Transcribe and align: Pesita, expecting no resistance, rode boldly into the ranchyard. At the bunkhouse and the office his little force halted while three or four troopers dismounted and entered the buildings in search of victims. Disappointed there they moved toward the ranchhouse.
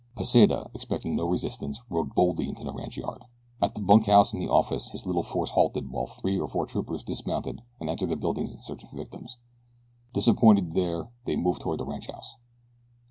Pesita, 0.17 0.71
expecting 0.73 1.15
no 1.15 1.27
resistance, 1.27 1.79
rode 1.87 2.15
boldly 2.15 2.49
into 2.49 2.63
the 2.63 2.73
ranchyard. 2.73 3.23
At 3.61 3.75
the 3.75 3.83
bunkhouse 3.83 4.33
and 4.33 4.41
the 4.41 4.49
office 4.49 4.89
his 4.89 5.05
little 5.05 5.21
force 5.21 5.51
halted 5.51 5.91
while 5.91 6.07
three 6.07 6.39
or 6.39 6.47
four 6.47 6.65
troopers 6.65 7.03
dismounted 7.03 7.61
and 7.79 7.87
entered 7.87 8.09
the 8.09 8.15
buildings 8.15 8.51
in 8.51 8.61
search 8.63 8.83
of 8.83 8.89
victims. 8.89 9.37
Disappointed 10.11 10.71
there 10.73 11.11
they 11.25 11.35
moved 11.35 11.61
toward 11.61 11.79
the 11.81 11.85
ranchhouse. 11.85 12.35